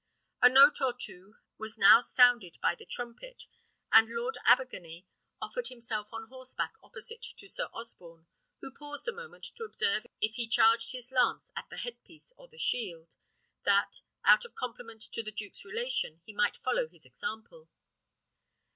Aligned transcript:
A 0.41 0.49
note 0.49 0.81
or 0.81 0.93
two 0.93 1.35
was 1.59 1.77
now 1.77 2.01
sounded 2.01 2.57
by 2.59 2.73
the 2.73 2.87
trumpet, 2.87 3.43
and 3.91 4.07
Lord 4.07 4.35
Abergany 4.47 5.05
offered 5.39 5.67
himself 5.67 6.11
on 6.11 6.27
horseback 6.27 6.73
opposite 6.81 7.21
to 7.21 7.47
Sir 7.47 7.69
Osborne, 7.71 8.25
who 8.61 8.71
paused 8.73 9.07
a 9.07 9.11
moment 9.11 9.45
to 9.53 9.63
observe 9.63 10.07
if 10.19 10.33
he 10.37 10.47
charged 10.47 10.91
his 10.91 11.11
lance 11.11 11.51
at 11.55 11.69
the 11.69 11.77
head 11.77 12.03
piece 12.03 12.33
or 12.35 12.47
the 12.47 12.57
shield, 12.57 13.15
that, 13.63 14.01
out 14.25 14.43
of 14.43 14.55
compliment 14.55 15.03
to 15.03 15.21
the 15.21 15.31
duke's 15.31 15.63
relation, 15.63 16.23
he 16.25 16.33
might 16.33 16.57
follow 16.57 16.87
his 16.87 17.05
example. 17.05 17.69